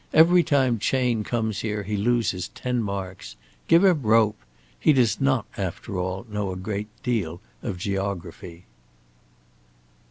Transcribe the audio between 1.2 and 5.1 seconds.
comes here he loses ten marks. Give him rope! He